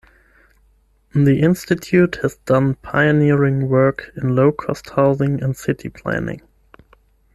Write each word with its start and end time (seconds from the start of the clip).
The 1.13 1.41
institute 1.41 2.15
has 2.23 2.37
done 2.37 2.73
pioneering 2.73 3.69
work 3.69 4.11
in 4.17 4.35
low 4.35 4.51
cost 4.51 4.89
housing 4.89 5.43
and 5.43 5.55
city 5.55 5.89
planning. 5.89 6.41